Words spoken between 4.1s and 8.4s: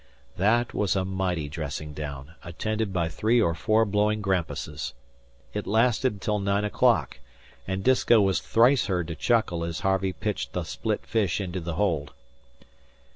grampuses. It lasted till nine o'clock, and Disko was